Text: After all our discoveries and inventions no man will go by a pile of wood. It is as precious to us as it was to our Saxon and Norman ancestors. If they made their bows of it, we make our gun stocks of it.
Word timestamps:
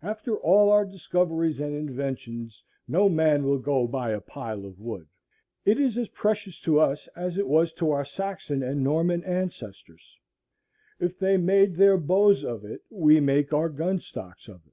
After 0.00 0.34
all 0.34 0.70
our 0.72 0.86
discoveries 0.86 1.60
and 1.60 1.76
inventions 1.76 2.64
no 2.88 3.10
man 3.10 3.44
will 3.44 3.58
go 3.58 3.86
by 3.86 4.12
a 4.12 4.20
pile 4.22 4.64
of 4.64 4.80
wood. 4.80 5.06
It 5.66 5.78
is 5.78 5.98
as 5.98 6.08
precious 6.08 6.58
to 6.62 6.80
us 6.80 7.06
as 7.14 7.36
it 7.36 7.46
was 7.46 7.74
to 7.74 7.90
our 7.90 8.06
Saxon 8.06 8.62
and 8.62 8.82
Norman 8.82 9.22
ancestors. 9.24 10.18
If 10.98 11.18
they 11.18 11.36
made 11.36 11.74
their 11.74 11.98
bows 11.98 12.44
of 12.46 12.64
it, 12.64 12.80
we 12.88 13.20
make 13.20 13.52
our 13.52 13.68
gun 13.68 14.00
stocks 14.00 14.48
of 14.48 14.62
it. 14.66 14.72